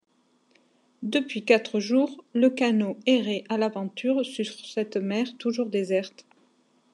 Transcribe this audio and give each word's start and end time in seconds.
Depuis 1.03 1.45
quatre 1.45 1.79
jours, 1.79 2.25
le 2.33 2.49
canot 2.49 2.97
errait 3.05 3.43
à 3.49 3.59
l’aventure 3.59 4.25
sur 4.25 4.45
cette 4.47 4.97
mer 4.97 5.37
toujours 5.37 5.69
déserte. 5.69 6.25